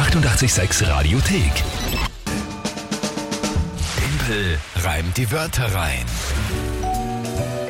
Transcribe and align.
886 0.00 0.88
Radiothek. 0.88 1.52
Tempel 3.98 4.58
reimt 4.76 5.14
die 5.18 5.30
Wörter 5.30 5.74
rein. 5.74 6.06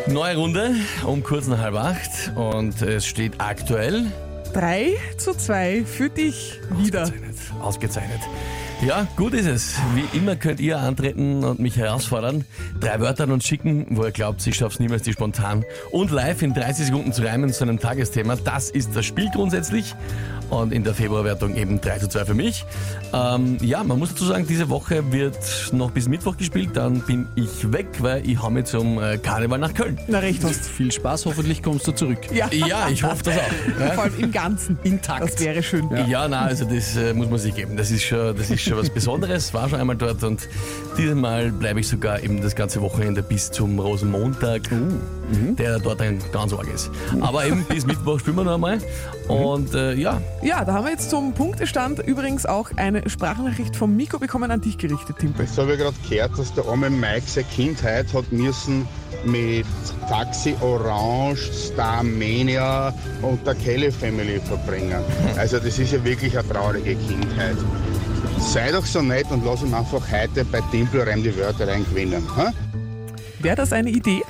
Neue 0.07 0.37
Runde 0.37 0.77
um 1.05 1.25
kurz 1.25 1.49
nach 1.49 1.59
halb 1.59 1.75
acht 1.75 2.31
und 2.37 2.81
es 2.83 3.05
steht 3.05 3.33
aktuell 3.39 4.07
3 4.55 4.93
zu 5.19 5.37
2 5.37 5.85
für 5.85 6.09
dich 6.09 6.61
wieder. 6.71 7.03
Ausgezeichnet. 7.03 7.37
Ausgezeichnet. 7.61 8.21
Ja, 8.87 9.07
gut 9.15 9.35
ist 9.35 9.47
es. 9.47 9.75
Wie 9.95 10.17
immer 10.17 10.37
könnt 10.37 10.59
ihr 10.59 10.79
antreten 10.79 11.45
und 11.45 11.61
mich 11.61 11.77
herausfordern. 11.77 12.47
Drei 12.81 12.99
Wörter 12.99 13.25
an 13.25 13.33
uns 13.33 13.45
schicken, 13.45 13.87
wo 13.91 14.05
ihr 14.05 14.11
glaubt, 14.11 14.47
ich 14.47 14.57
schaff's 14.57 14.81
niemals, 14.81 15.03
die 15.03 15.13
spontan 15.13 15.65
und 15.93 16.11
live 16.11 16.41
in 16.41 16.55
30 16.55 16.87
Sekunden 16.87 17.13
zu 17.13 17.23
reimen 17.23 17.53
zu 17.53 17.63
einem 17.65 17.79
Tagesthema. 17.79 18.37
Das 18.37 18.71
ist 18.71 18.97
das 18.97 19.05
Spiel 19.05 19.29
grundsätzlich. 19.35 19.95
Und 20.49 20.73
in 20.73 20.83
der 20.83 20.95
Februarwertung 20.95 21.55
eben 21.55 21.81
3 21.81 21.99
zu 21.99 22.09
2 22.09 22.25
für 22.25 22.35
mich. 22.35 22.65
Ähm, 23.13 23.59
ja, 23.61 23.85
man 23.85 24.01
muss 24.01 24.09
dazu 24.09 24.25
sagen, 24.25 24.47
diese 24.49 24.69
Woche 24.69 25.13
wird 25.13 25.37
noch 25.73 25.93
bis 25.93 26.09
Mittwoch 26.09 26.37
gespielt. 26.37 26.71
Dann 26.75 27.03
bin 27.03 27.29
ich 27.37 27.71
weg, 27.73 27.87
weil 28.01 28.29
ich 28.29 28.43
hau 28.43 28.51
mich 28.51 28.65
zum 28.65 29.01
äh, 29.01 29.17
Karneval 29.19 29.61
nach 29.61 29.75
Köln. 29.75 30.01
Na, 30.09 30.19
recht 30.19 30.43
hast. 30.43 30.67
Viel 30.67 30.91
Spaß, 30.91 31.27
hoffentlich 31.27 31.63
kommst 31.63 31.87
du 31.87 31.93
zurück. 31.93 32.19
Ja, 32.33 32.49
Ja, 32.51 32.89
ich 32.89 33.05
hoffe 33.05 33.23
das 33.23 33.37
auch. 33.37 33.81
Ja. 33.81 33.91
vor 33.93 34.05
allem 34.05 34.19
im 34.19 34.33
Ganzen. 34.33 34.77
Intakt. 34.83 35.23
Das 35.23 35.39
wäre 35.39 35.63
schön. 35.63 35.89
Ja, 36.09 36.27
na, 36.27 36.41
also 36.41 36.65
das 36.65 36.97
äh, 36.97 37.15
muss 37.15 37.31
man 37.31 37.39
sich 37.39 37.55
geben. 37.55 37.77
Das 37.77 37.93
ist 37.93 38.03
schon, 38.03 38.37
das 38.37 38.51
ist 38.51 38.61
schon 38.71 38.79
was 38.79 38.91
Besonderes. 38.91 39.53
War 39.53 39.69
schon 39.69 39.81
einmal 39.81 39.97
dort 39.97 40.23
und 40.23 40.49
dieses 40.97 41.15
Mal 41.15 41.51
bleibe 41.51 41.81
ich 41.81 41.89
sogar 41.89 42.23
eben 42.23 42.41
das 42.41 42.55
ganze 42.55 42.81
Wochenende 42.81 43.23
bis 43.23 43.51
zum 43.51 43.79
Rosenmontag, 43.79 44.63
der 45.59 45.79
dort 45.81 46.01
ein 46.01 46.21
ganz 46.33 46.53
arg 46.53 46.73
ist. 46.73 46.91
Aber 47.21 47.45
eben 47.45 47.65
bis 47.65 47.85
Mittwoch 47.85 48.21
spielen 48.21 48.37
wir 48.37 48.45
noch 48.45 48.55
einmal. 48.55 48.79
Und 49.29 49.75
äh, 49.75 49.95
ja, 49.95 50.21
Ja, 50.43 50.65
da 50.65 50.75
haben 50.75 50.85
wir 50.85 50.93
jetzt 50.93 51.11
zum 51.11 51.35
Punktestand 51.35 51.99
übrigens 52.01 52.47
auch 52.47 52.71
eine 52.77 53.09
Sprachnachricht 53.09 53.77
vom 53.77 53.97
Miko 53.97 54.19
bekommen 54.19 54.51
an 54.51 54.61
dich 54.61 54.79
gerichtet, 54.79 55.19
Timpel. 55.19 55.47
Jetzt 55.47 55.59
habe 55.59 55.73
ich 55.73 55.79
gerade 55.79 55.97
gehört, 56.09 56.39
dass 56.39 56.55
der 56.55 56.67
arme 56.67 56.91
Mike 56.91 57.23
seine 57.27 57.47
Kindheit 57.49 58.13
hat 58.15 58.31
müssen 58.31 58.87
mit 59.25 59.67
Taxi 60.09 60.55
Orange, 60.61 61.51
Starmania 61.53 62.95
und 63.23 63.45
der 63.47 63.55
Kelly 63.57 63.91
Family 63.91 64.41
verbringen. 64.41 65.03
Also 65.37 65.59
das 65.59 65.79
ist 65.79 65.93
ja 65.93 66.05
wirklich 66.05 66.39
eine 66.39 66.49
traurige 66.49 66.95
Kindheit. 66.97 67.57
Sei 68.41 68.73
doch 68.73 68.85
so 68.85 69.01
nett 69.03 69.31
und 69.31 69.45
lass 69.45 69.63
ihm 69.63 69.75
einfach 69.75 70.03
heute 70.11 70.45
bei 70.45 70.61
Tempelreim 70.73 71.23
die 71.23 71.37
Wörter 71.37 71.69
reingewinnen. 71.69 72.23
Wäre 73.41 73.57
das 73.57 73.73
eine 73.73 73.91
Idee? 73.91 74.23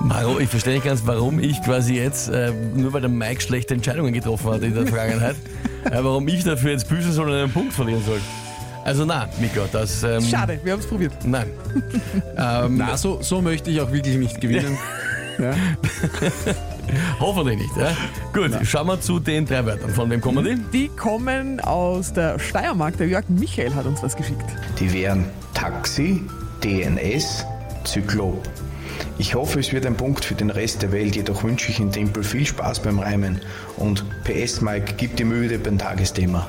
Maro, 0.00 0.38
ich 0.38 0.48
verstehe 0.48 0.74
nicht 0.74 0.84
ganz, 0.84 1.02
warum 1.04 1.38
ich 1.38 1.62
quasi 1.62 1.94
jetzt, 1.94 2.28
äh, 2.28 2.52
nur 2.74 2.92
weil 2.92 3.00
der 3.00 3.10
Mike 3.10 3.40
schlechte 3.40 3.74
Entscheidungen 3.74 4.12
getroffen 4.12 4.52
hat 4.52 4.62
in 4.62 4.74
der 4.74 4.86
Vergangenheit, 4.86 5.36
äh, 5.84 5.98
warum 6.02 6.26
ich 6.28 6.44
dafür 6.44 6.72
jetzt 6.72 6.88
büßen 6.88 7.12
soll 7.12 7.28
und 7.28 7.34
einen 7.34 7.52
Punkt 7.52 7.72
verlieren 7.72 8.02
soll. 8.04 8.20
Also 8.84 9.04
na, 9.04 9.28
Miko, 9.40 9.60
das... 9.70 10.02
Ähm, 10.02 10.22
Schade, 10.22 10.58
wir 10.64 10.72
haben 10.72 10.80
es 10.80 10.86
probiert. 10.86 11.12
Nein. 11.24 11.46
ähm, 12.36 12.76
Na, 12.78 12.96
so, 12.96 13.22
so 13.22 13.40
möchte 13.40 13.70
ich 13.70 13.80
auch 13.80 13.92
wirklich 13.92 14.16
nicht 14.16 14.40
gewinnen. 14.40 14.76
Ja. 15.42 15.54
Hoffentlich 17.20 17.58
nicht. 17.58 17.76
Ja? 17.76 17.96
Gut, 18.32 18.50
schauen 18.64 18.86
wir 18.86 19.00
zu 19.00 19.18
den 19.18 19.44
drei 19.46 19.64
Wörtern. 19.66 19.90
Von 19.90 20.08
wem 20.10 20.20
kommen 20.20 20.44
die? 20.44 20.56
Die 20.78 20.88
kommen 20.88 21.58
aus 21.60 22.12
der 22.12 22.38
Steiermark. 22.38 22.96
Der 22.98 23.08
Jörg 23.08 23.24
Michael 23.28 23.74
hat 23.74 23.86
uns 23.86 24.02
was 24.02 24.16
geschickt. 24.16 24.44
Die 24.78 24.92
wären 24.92 25.24
Taxi, 25.54 26.22
DNS, 26.62 27.44
Zyklop. 27.84 28.48
Ich 29.18 29.34
hoffe, 29.34 29.60
es 29.60 29.72
wird 29.72 29.84
ein 29.86 29.96
Punkt 29.96 30.24
für 30.24 30.34
den 30.34 30.50
Rest 30.50 30.82
der 30.82 30.92
Welt, 30.92 31.16
jedoch 31.16 31.42
wünsche 31.44 31.70
ich 31.70 31.78
in 31.80 31.92
Tempel 31.92 32.22
viel 32.24 32.46
Spaß 32.46 32.80
beim 32.80 32.98
Reimen. 32.98 33.40
Und 33.76 34.04
PS 34.24 34.60
Mike, 34.60 34.94
gib 34.96 35.16
die 35.16 35.24
Mühe 35.24 35.58
beim 35.58 35.78
Tagesthema. 35.78 36.48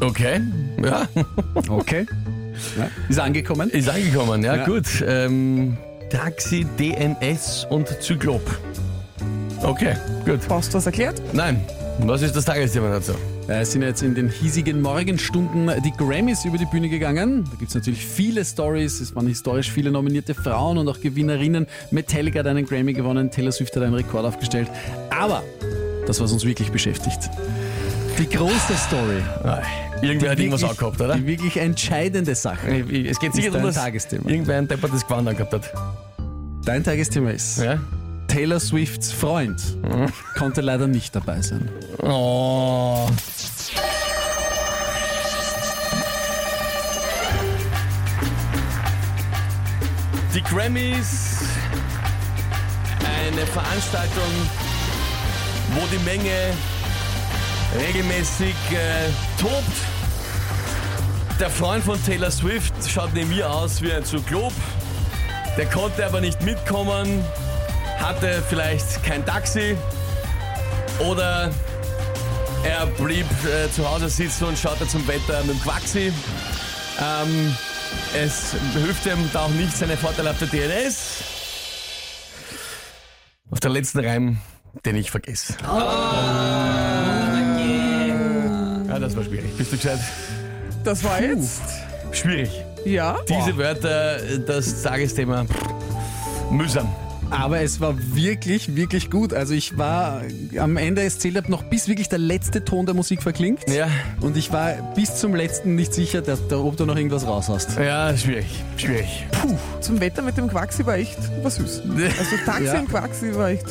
Okay, 0.00 0.40
ja, 0.82 1.06
Okay. 1.68 2.06
Ja. 2.78 2.88
Ist 3.08 3.18
angekommen. 3.18 3.68
ist 3.70 3.88
angekommen. 3.88 4.42
Ja, 4.44 4.56
Ja. 4.56 4.64
gut. 4.64 4.86
Ähm, 5.06 5.76
Taxi, 6.10 6.66
DNS 6.78 7.66
und 7.70 7.88
Zyklop. 8.00 8.42
Okay, 9.62 9.94
gut. 10.24 10.40
Brauchst 10.46 10.72
du 10.72 10.78
was 10.78 10.86
erklärt? 10.86 11.20
Nein, 11.32 11.64
was 12.00 12.22
ist 12.22 12.36
das 12.36 12.44
Tagesthema 12.44 12.90
dazu? 12.90 13.12
Äh, 13.48 13.60
Es 13.62 13.72
sind 13.72 13.82
jetzt 13.82 14.02
in 14.02 14.14
den 14.14 14.28
hiesigen 14.28 14.80
Morgenstunden 14.82 15.70
die 15.82 15.92
Grammys 15.92 16.44
über 16.44 16.58
die 16.58 16.66
Bühne 16.66 16.88
gegangen. 16.88 17.44
Da 17.50 17.56
gibt 17.56 17.70
es 17.70 17.74
natürlich 17.74 18.04
viele 18.04 18.44
Stories. 18.44 19.00
Es 19.00 19.14
waren 19.14 19.26
historisch 19.26 19.70
viele 19.70 19.90
nominierte 19.90 20.34
Frauen 20.34 20.78
und 20.78 20.88
auch 20.88 21.00
Gewinnerinnen. 21.00 21.66
Metallica 21.90 22.40
hat 22.40 22.46
einen 22.46 22.66
Grammy 22.66 22.92
gewonnen, 22.92 23.30
Taylor 23.30 23.52
Swift 23.52 23.74
hat 23.76 23.82
einen 23.82 23.94
Rekord 23.94 24.24
aufgestellt. 24.24 24.68
Aber 25.10 25.42
das, 26.06 26.20
was 26.20 26.32
uns 26.32 26.44
wirklich 26.44 26.70
beschäftigt, 26.70 27.30
die 28.18 28.28
große 28.28 28.74
Story. 28.76 29.22
Irgendwer 30.02 30.30
hat 30.32 30.38
die 30.38 30.42
irgendwas 30.44 30.62
auch 30.64 30.68
wirklich- 30.70 30.78
gehabt, 30.78 31.00
oder? 31.00 31.14
Die 31.16 31.26
wirklich 31.26 31.56
entscheidende 31.56 32.34
Sache. 32.34 32.68
Es 33.08 33.18
geht 33.18 33.34
sicher 33.34 33.50
dein 33.50 33.62
dass 33.64 33.76
Tagesthema. 33.76 34.28
irgendwer 34.28 34.58
ein 34.58 34.68
deppertes 34.68 35.06
Gewand 35.06 35.28
angehabt 35.28 35.52
hat. 35.52 35.72
Dein 36.64 36.82
Tagesthema 36.84 37.30
ist, 37.30 37.58
Ja? 37.62 37.78
Taylor 38.28 38.58
Swifts 38.58 39.12
Freund 39.12 39.60
konnte 40.36 40.60
leider 40.60 40.86
nicht 40.86 41.14
dabei 41.14 41.40
sein. 41.42 41.68
Oh. 42.02 43.06
Die 50.34 50.42
Grammys, 50.42 51.38
eine 53.04 53.46
Veranstaltung, 53.46 54.32
wo 55.74 55.86
die 55.92 56.02
Menge 56.04 56.52
regelmäßig 57.74 58.54
äh, 58.72 59.40
tobt. 59.40 59.62
Der 61.40 61.50
Freund 61.50 61.84
von 61.84 62.02
Taylor 62.04 62.30
Swift 62.30 62.74
schaut 62.88 63.12
neben 63.14 63.30
mir 63.30 63.50
aus 63.50 63.82
wie 63.82 63.92
ein 63.92 64.04
Zyklop. 64.04 64.52
Der 65.56 65.66
konnte 65.66 66.04
aber 66.06 66.20
nicht 66.20 66.42
mitkommen, 66.42 67.24
hatte 67.98 68.42
vielleicht 68.48 69.02
kein 69.04 69.24
Taxi 69.24 69.76
oder 71.00 71.50
er 72.64 72.86
blieb 72.86 73.26
äh, 73.44 73.70
zu 73.70 73.88
Hause 73.88 74.08
sitzen 74.08 74.44
und 74.44 74.58
schaute 74.58 74.86
zum 74.86 75.06
Wetter 75.06 75.42
mit 75.44 75.56
dem 75.56 75.62
Quaxi. 75.62 76.12
Ähm, 77.00 77.56
es 78.14 78.54
hilft 78.72 79.06
ihm 79.06 79.30
da 79.32 79.44
auch 79.44 79.50
nicht 79.50 79.76
seine 79.76 79.96
vorteilhafte 79.96 80.46
DNS. 80.46 81.22
Auf 83.50 83.60
der 83.60 83.70
letzten 83.70 84.04
Reim, 84.04 84.38
den 84.84 84.96
ich 84.96 85.10
vergesse. 85.10 85.54
Ja, 88.94 89.00
das 89.00 89.16
war 89.16 89.24
schwierig. 89.24 89.56
Bist 89.56 89.72
du 89.72 89.76
gescheit? 89.76 89.98
Das 90.84 91.02
war 91.02 91.20
jetzt. 91.20 91.62
Schwierig. 92.12 92.48
Ja. 92.84 93.16
Diese 93.28 93.56
Wörter, 93.56 94.18
das 94.46 94.84
Tagesthema, 94.84 95.46
mühsam. 96.48 96.94
Aber 97.34 97.60
es 97.60 97.80
war 97.80 97.94
wirklich, 98.14 98.76
wirklich 98.76 99.10
gut. 99.10 99.32
Also 99.34 99.54
ich 99.54 99.76
war 99.76 100.22
am 100.58 100.76
Ende, 100.76 101.02
es 101.02 101.18
zählt 101.18 101.36
ab 101.36 101.48
noch 101.48 101.62
bis 101.64 101.88
wirklich 101.88 102.08
der 102.08 102.18
letzte 102.18 102.64
Ton 102.64 102.86
der 102.86 102.94
Musik 102.94 103.22
verklingt. 103.22 103.60
Ja, 103.68 103.88
Und 104.20 104.36
ich 104.36 104.52
war 104.52 104.72
bis 104.94 105.16
zum 105.16 105.34
letzten 105.34 105.74
nicht 105.74 105.92
sicher, 105.94 106.22
dass, 106.22 106.46
da, 106.48 106.58
ob 106.58 106.76
du 106.76 106.86
noch 106.86 106.96
irgendwas 106.96 107.26
raus 107.26 107.48
hast. 107.48 107.78
ja, 107.78 108.16
schwierig. 108.16 108.46
Schwierig. 108.76 109.26
Puh, 109.32 109.56
zum 109.80 110.00
Wetter 110.00 110.22
mit 110.22 110.36
dem 110.36 110.48
Quaxi 110.48 110.84
war 110.86 110.94
echt 110.96 111.18
war 111.42 111.50
süß. 111.50 111.82
Also 112.18 112.36
Taxi 112.44 112.64
Ja. 112.64 112.78
und 112.78 112.88
Quaxi 112.88 113.34
war 113.34 113.48
echt. 113.50 113.66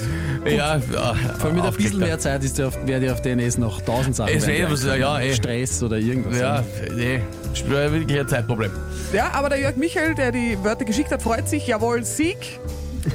Ja, 0.46 0.78
ja 0.78 1.14
Vor 1.38 1.46
allem 1.48 1.56
mit 1.56 1.66
ein 1.66 1.74
bisschen 1.74 2.00
mehr 2.00 2.20
Zeit 2.20 2.44
ist 2.44 2.58
der 2.58 2.68
auf, 2.68 2.78
wäre 2.86 3.00
dir 3.02 3.14
auf 3.14 3.22
DNS 3.22 3.58
noch 3.58 3.82
tausend 3.82 4.16
Sachen. 4.16 4.36
Es 4.36 4.46
wären 4.48 4.58
wäre 4.58 4.68
dir 4.68 4.74
was- 4.74 5.00
ja, 5.00 5.20
eh. 5.22 5.34
Stress 5.34 5.82
oder 5.84 5.98
irgendwas. 5.98 6.40
Ja, 6.40 6.64
nee, 6.96 7.22
war 7.70 7.92
wirklich 7.92 8.20
ein 8.20 8.28
Zeitproblem. 8.28 8.72
Ja, 9.14 9.32
aber 9.34 9.50
der 9.50 9.60
Jörg 9.60 9.76
Michael, 9.78 10.16
der 10.16 10.32
die 10.32 10.58
Wörter 10.64 10.86
geschickt 10.86 11.12
hat, 11.12 11.22
freut 11.22 11.48
sich. 11.48 11.68
Jawohl, 11.68 12.04
Sieg. 12.04 12.60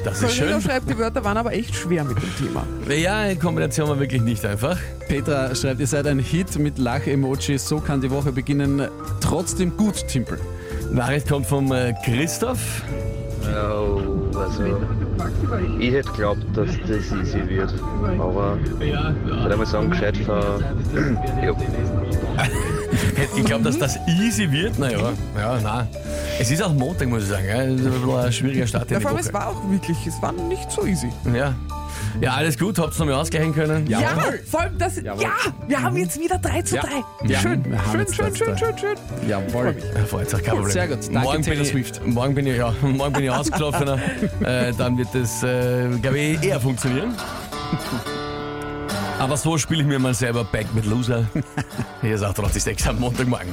Das 0.04 0.22
ist 0.22 0.38
Corinna 0.38 0.60
schön. 0.60 0.70
schreibt, 0.70 0.90
die 0.90 0.98
Wörter 0.98 1.24
waren 1.24 1.36
aber 1.36 1.52
echt 1.52 1.74
schwer 1.74 2.04
mit 2.04 2.16
dem 2.16 2.36
Thema. 2.36 2.66
Ja, 2.94 3.24
in 3.26 3.38
Kombination 3.38 3.88
war 3.88 3.98
wirklich 3.98 4.22
nicht 4.22 4.44
einfach. 4.44 4.78
Petra 5.08 5.54
schreibt, 5.54 5.80
ihr 5.80 5.86
seid 5.86 6.06
ein 6.06 6.18
Hit 6.18 6.58
mit 6.58 6.78
Lach-Emojis, 6.78 7.66
so 7.66 7.78
kann 7.78 8.00
die 8.00 8.10
Woche 8.10 8.32
beginnen. 8.32 8.88
Trotzdem 9.20 9.76
gut, 9.76 10.06
Timpel. 10.08 10.38
Nachricht 10.92 11.28
kommt 11.28 11.46
vom 11.46 11.72
äh, 11.72 11.94
Christoph. 12.04 12.82
Ja, 13.44 13.80
also 14.60 15.78
ich 15.78 15.92
hätte 15.92 16.10
geglaubt, 16.10 16.42
dass 16.54 16.70
das 16.86 17.12
easy 17.12 17.48
wird. 17.48 17.74
Aber 18.18 18.58
ich 18.80 18.92
würde 19.42 19.56
mal 19.56 19.66
sagen, 19.66 19.90
gescheit 19.90 20.16
ver. 20.16 20.60
ja. 21.42 21.54
Hätte 23.16 23.36
geglaubt, 23.36 23.66
dass 23.66 23.78
das 23.78 23.98
easy 24.06 24.50
wird. 24.50 24.78
Naja, 24.78 25.12
ja, 25.36 25.58
nein. 25.60 25.88
Es 26.38 26.50
ist 26.50 26.62
auch 26.62 26.72
Montag, 26.72 27.08
muss 27.08 27.24
ich 27.24 27.28
sagen. 27.28 27.46
Ja. 27.48 27.62
Es 27.62 27.80
ist 27.80 27.86
ein 27.86 27.92
bisschen 27.92 28.16
ein 28.16 28.32
schwieriger 28.32 28.66
Start 28.66 28.90
Ja, 28.90 28.96
in 28.96 29.00
die 29.00 29.02
vor 29.02 29.10
allem, 29.10 29.20
es 29.20 29.26
Woche. 29.26 29.34
war 29.34 29.48
auch 29.48 29.70
wirklich, 29.70 30.06
es 30.06 30.22
war 30.22 30.32
nicht 30.32 30.70
so 30.70 30.86
easy. 30.86 31.10
Ja. 31.34 31.54
Ja, 32.20 32.32
alles 32.32 32.58
gut. 32.58 32.78
Habt 32.78 32.94
ihr 32.94 32.98
noch 32.98 33.06
mal 33.06 33.20
ausgleichen 33.20 33.54
können? 33.54 33.86
Ja, 33.86 34.00
vor 34.50 34.60
allem 34.60 34.78
das, 34.78 34.96
ja, 35.00 35.14
wir 35.66 35.82
haben 35.82 35.96
jetzt 35.96 36.18
wieder 36.18 36.38
3 36.38 36.62
zu 36.62 36.76
3. 36.76 36.88
Ja, 37.26 37.40
Schön, 37.40 37.64
wir 37.64 37.78
haben 37.78 37.90
schön, 37.90 38.00
jetzt 38.00 38.14
schön, 38.16 38.26
das 38.28 38.38
schön, 38.38 38.48
da. 38.48 38.56
schön, 38.58 38.78
schön. 38.78 39.28
Jawohl. 39.28 39.76
Ja, 39.76 40.38
kein 40.38 40.56
Problem. 40.56 40.70
sehr 40.70 40.88
gut. 40.88 40.98
Danke, 41.06 41.18
morgen 41.20 41.42
Taylor 41.42 41.62
bin 41.62 41.66
Swift. 41.66 42.00
Ich, 42.04 42.14
morgen 42.14 42.34
bin 42.34 42.46
ich, 42.46 42.56
ja, 42.56 42.74
morgen 42.82 43.12
bin 43.12 43.24
ich 43.24 43.30
ausgeschlafener. 43.30 43.98
äh, 44.40 44.72
dann 44.76 44.98
wird 44.98 45.08
das, 45.12 45.42
äh, 45.42 45.88
glaube 46.00 46.18
ich, 46.18 46.42
eher 46.42 46.60
funktionieren. 46.60 47.14
Aber 49.18 49.36
so 49.36 49.58
spiele 49.58 49.82
ich 49.82 49.86
mir 49.86 49.98
mal 49.98 50.14
selber 50.14 50.44
Back 50.44 50.72
mit 50.74 50.86
Loser. 50.86 51.26
Hier 52.00 52.14
ist 52.14 52.22
auch 52.22 52.36
noch 52.36 52.50
die 52.50 52.60
6 52.60 52.86
am 52.88 53.00
Montagmorgen. 53.00 53.52